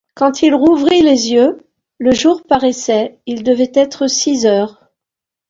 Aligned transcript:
Quand 0.15 0.41
il 0.41 0.55
rouvrit 0.55 1.03
les 1.03 1.31
yeux, 1.31 1.59
le 1.99 2.11
jour 2.11 2.41
paraissait, 2.47 3.19
il 3.27 3.43
devait 3.43 3.71
être 3.75 4.07
six 4.07 4.47
heures. 4.47 4.81